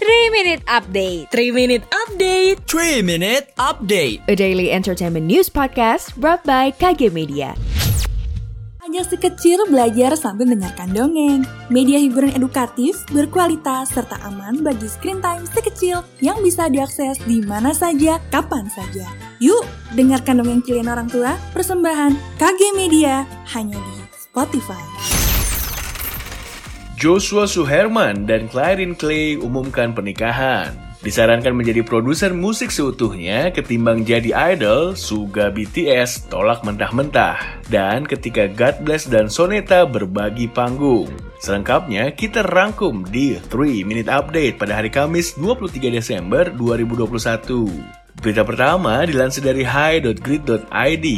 3 0.00 0.32
Minute 0.32 0.64
Update 0.64 1.28
3 1.28 1.52
Minute 1.52 1.84
Update 1.92 2.64
3 2.64 3.04
Minute 3.04 3.52
Update 3.60 4.24
A 4.24 4.32
daily 4.32 4.72
entertainment 4.72 5.28
news 5.28 5.52
podcast 5.52 6.16
brought 6.16 6.40
by 6.48 6.72
KG 6.72 7.12
Media 7.12 7.52
Ajak 8.80 9.12
si 9.12 9.16
kecil 9.20 9.68
belajar 9.68 10.16
sambil 10.16 10.48
mendengarkan 10.48 10.96
dongeng. 10.96 11.44
Media 11.68 12.00
hiburan 12.00 12.32
edukatif, 12.32 12.96
berkualitas, 13.12 13.92
serta 13.92 14.16
aman 14.24 14.64
bagi 14.64 14.88
screen 14.88 15.20
time 15.20 15.44
si 15.44 15.60
kecil 15.60 16.00
yang 16.24 16.40
bisa 16.40 16.72
diakses 16.72 17.20
di 17.28 17.44
mana 17.44 17.76
saja, 17.76 18.16
kapan 18.32 18.66
saja. 18.72 19.04
Yuk, 19.38 19.62
dengarkan 19.94 20.40
dongeng 20.40 20.64
kalian 20.64 20.90
orang 20.90 21.12
tua, 21.12 21.36
persembahan 21.52 22.16
KG 22.40 22.72
Media, 22.72 23.28
hanya 23.52 23.76
di 23.76 23.96
Spotify. 24.16 24.89
Joshua 27.00 27.48
Suherman 27.48 28.28
dan 28.28 28.44
Clarin 28.52 28.92
Clay 28.92 29.40
umumkan 29.40 29.96
pernikahan. 29.96 30.76
Disarankan 31.00 31.56
menjadi 31.56 31.80
produser 31.80 32.36
musik 32.36 32.68
seutuhnya 32.68 33.48
ketimbang 33.56 34.04
jadi 34.04 34.52
idol, 34.52 34.92
Suga 34.92 35.48
BTS 35.48 36.28
tolak 36.28 36.60
mentah-mentah. 36.60 37.64
Dan 37.72 38.04
ketika 38.04 38.52
God 38.52 38.84
Bless 38.84 39.08
dan 39.08 39.32
Soneta 39.32 39.88
berbagi 39.88 40.44
panggung. 40.44 41.08
Selengkapnya 41.40 42.12
kita 42.12 42.44
rangkum 42.44 43.08
di 43.08 43.40
3 43.48 43.80
Minute 43.88 44.12
Update 44.12 44.60
pada 44.60 44.76
hari 44.76 44.92
Kamis 44.92 45.40
23 45.40 45.88
Desember 45.88 46.52
2021. 46.52 48.20
Berita 48.20 48.44
pertama 48.44 49.08
dilansir 49.08 49.40
dari 49.40 49.64
hi.grid.id. 49.64 51.08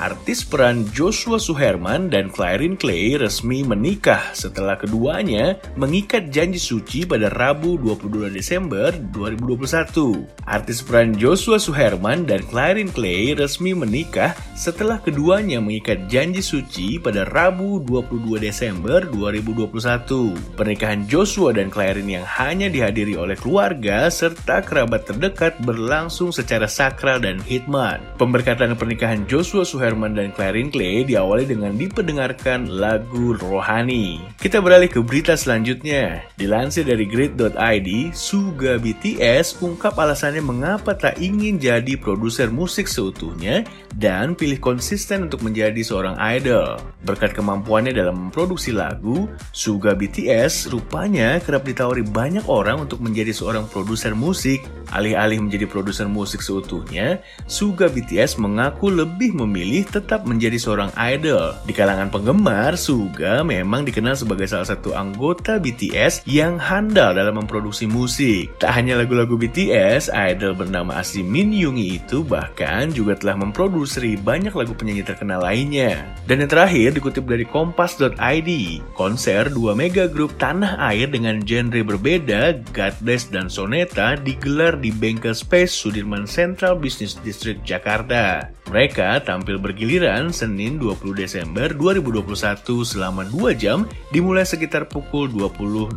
Artis 0.00 0.40
peran 0.48 0.88
Joshua 0.96 1.36
Suherman 1.36 2.08
dan 2.08 2.32
Clarin 2.32 2.72
Clay 2.72 3.20
resmi 3.20 3.60
menikah 3.60 4.32
setelah 4.32 4.72
keduanya 4.80 5.60
mengikat 5.76 6.32
janji 6.32 6.56
suci 6.56 7.04
pada 7.04 7.28
Rabu 7.28 7.76
22 7.76 8.32
Desember 8.32 8.96
2021. 9.12 10.24
Artis 10.48 10.80
peran 10.80 11.12
Joshua 11.12 11.60
Suherman 11.60 12.24
dan 12.24 12.40
Clarin 12.48 12.88
Clay 12.88 13.36
resmi 13.36 13.76
menikah 13.76 14.32
setelah 14.56 15.04
keduanya 15.04 15.60
mengikat 15.60 16.08
janji 16.08 16.40
suci 16.40 16.96
pada 16.96 17.28
Rabu 17.28 17.84
22 17.84 18.40
Desember 18.40 19.04
2021. 19.04 20.56
Pernikahan 20.56 21.04
Joshua 21.12 21.52
dan 21.52 21.68
Clarin 21.68 22.08
yang 22.08 22.24
hanya 22.24 22.72
dihadiri 22.72 23.20
oleh 23.20 23.36
keluarga 23.36 24.08
serta 24.08 24.64
kerabat 24.64 25.04
terdekat 25.04 25.60
berlangsung 25.60 26.32
secara 26.32 26.64
sakral 26.64 27.20
dan 27.20 27.36
hikmat. 27.44 28.00
Pemberkatan 28.16 28.72
pernikahan 28.80 29.28
Joshua 29.28 29.60
Suherman 29.68 29.89
Herman 29.90 30.14
dan 30.14 30.30
Clarin 30.30 30.70
Clay 30.70 31.02
diawali 31.02 31.50
dengan 31.50 31.74
diperdengarkan 31.74 32.70
lagu 32.70 33.34
rohani. 33.34 34.22
Kita 34.38 34.62
beralih 34.62 34.86
ke 34.86 35.02
berita 35.02 35.34
selanjutnya. 35.34 36.22
Dilansir 36.38 36.86
dari 36.86 37.10
grid.id, 37.10 37.88
Suga 38.14 38.78
BTS 38.78 39.58
ungkap 39.58 39.98
alasannya 39.98 40.38
mengapa 40.38 40.94
tak 40.94 41.18
ingin 41.18 41.58
jadi 41.58 41.98
produser 41.98 42.54
musik 42.54 42.86
seutuhnya 42.86 43.66
dan 43.98 44.38
pilih 44.38 44.62
konsisten 44.62 45.26
untuk 45.26 45.42
menjadi 45.42 45.82
seorang 45.82 46.14
idol. 46.22 46.78
Berkat 47.02 47.34
kemampuannya 47.34 47.90
dalam 47.90 48.30
memproduksi 48.30 48.70
lagu, 48.70 49.26
Suga 49.50 49.98
BTS 49.98 50.70
rupanya 50.70 51.42
kerap 51.42 51.66
ditawari 51.66 52.06
banyak 52.06 52.46
orang 52.46 52.86
untuk 52.86 53.02
menjadi 53.02 53.34
seorang 53.34 53.66
produser 53.66 54.14
musik. 54.14 54.62
Alih-alih 54.94 55.42
menjadi 55.42 55.66
produser 55.66 56.06
musik 56.06 56.38
seutuhnya, 56.38 57.18
Suga 57.50 57.90
BTS 57.90 58.38
mengaku 58.38 58.92
lebih 58.92 59.34
memilih 59.34 59.79
tetap 59.86 60.28
menjadi 60.28 60.58
seorang 60.58 60.90
idol. 60.98 61.54
Di 61.64 61.72
kalangan 61.76 62.10
penggemar, 62.10 62.74
Suga 62.74 63.46
memang 63.46 63.86
dikenal 63.86 64.18
sebagai 64.18 64.50
salah 64.50 64.66
satu 64.66 64.92
anggota 64.92 65.62
BTS 65.62 66.26
yang 66.26 66.58
handal 66.58 67.14
dalam 67.14 67.38
memproduksi 67.38 67.86
musik. 67.86 68.56
Tak 68.58 68.74
hanya 68.74 68.98
lagu-lagu 68.98 69.38
BTS, 69.38 70.10
idol 70.10 70.56
bernama 70.56 70.98
asli 70.98 71.22
Min 71.22 71.54
Yoongi 71.54 72.02
itu 72.02 72.26
bahkan 72.26 72.90
juga 72.90 73.14
telah 73.14 73.38
memproduksi 73.38 74.16
banyak 74.16 74.56
lagu 74.56 74.74
penyanyi 74.74 75.04
terkenal 75.06 75.44
lainnya. 75.44 76.02
Dan 76.26 76.42
yang 76.42 76.50
terakhir 76.50 76.96
dikutip 76.96 77.28
dari 77.28 77.44
kompas.id, 77.46 78.50
konser 78.96 79.52
dua 79.52 79.76
mega 79.76 80.08
grup 80.08 80.34
tanah 80.40 80.80
air 80.90 81.06
dengan 81.06 81.44
genre 81.44 81.84
berbeda, 81.84 82.64
God 82.72 82.94
Bless 83.04 83.28
dan 83.28 83.52
Soneta 83.52 84.16
digelar 84.16 84.80
di 84.80 84.88
Bengkel 84.90 85.36
Space 85.36 85.70
Sudirman 85.70 86.24
Central 86.24 86.80
Business 86.80 87.20
District 87.20 87.60
Jakarta. 87.62 88.50
Mereka 88.70 89.26
tampil 89.26 89.59
bergiliran 89.60 90.32
Senin 90.32 90.80
20 90.80 91.12
Desember 91.14 91.70
2021 91.76 92.64
selama 92.82 93.28
2 93.28 93.54
jam 93.54 93.84
dimulai 94.10 94.48
sekitar 94.48 94.88
pukul 94.88 95.28
20.00 95.28 95.94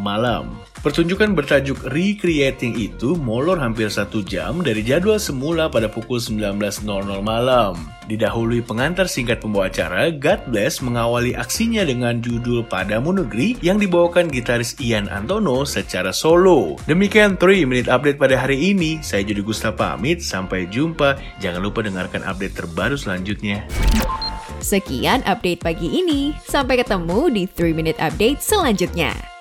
malam. 0.00 0.56
Pertunjukan 0.86 1.34
bertajuk 1.34 1.90
Recreating 1.90 2.78
itu 2.78 3.18
molor 3.18 3.58
hampir 3.58 3.90
satu 3.90 4.22
jam 4.22 4.62
dari 4.62 4.86
jadwal 4.86 5.18
semula 5.18 5.66
pada 5.66 5.90
pukul 5.90 6.22
19.00 6.22 6.86
malam. 7.26 7.74
Didahului 8.06 8.62
pengantar 8.62 9.10
singkat 9.10 9.42
pembawa 9.42 9.66
acara, 9.66 10.14
God 10.14 10.46
Bless 10.46 10.78
mengawali 10.78 11.34
aksinya 11.34 11.82
dengan 11.82 12.22
judul 12.22 12.62
Padamu 12.62 13.18
Negeri 13.18 13.58
yang 13.66 13.82
dibawakan 13.82 14.30
gitaris 14.30 14.78
Ian 14.78 15.10
Antono 15.10 15.66
secara 15.66 16.14
solo. 16.14 16.78
Demikian 16.86 17.34
3 17.34 17.66
Minute 17.66 17.90
Update 17.90 18.22
pada 18.22 18.38
hari 18.38 18.70
ini. 18.70 19.02
Saya 19.02 19.26
Jody 19.26 19.42
Gusta 19.42 19.74
pamit, 19.74 20.22
sampai 20.22 20.70
jumpa. 20.70 21.18
Jangan 21.42 21.66
lupa 21.66 21.82
dengarkan 21.82 22.22
update 22.22 22.62
terbaru 22.62 22.94
selanjutnya. 22.94 23.66
Sekian 24.62 25.26
update 25.26 25.66
pagi 25.66 25.98
ini. 25.98 26.30
Sampai 26.46 26.78
ketemu 26.78 27.26
di 27.26 27.42
3 27.50 27.74
Minute 27.74 27.98
Update 27.98 28.38
selanjutnya. 28.38 29.35